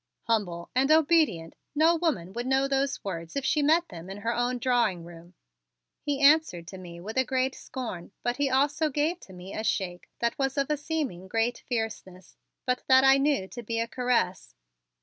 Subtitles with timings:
[0.23, 4.33] "Humble and obedient no woman would know those words if she met them in her
[4.33, 5.35] own drawing room,"
[6.01, 9.63] he answered to me with a great scorn but he also gave to me a
[9.63, 12.35] shake that was of a seeming great fierceness,
[12.65, 14.55] but that I knew to be a caress.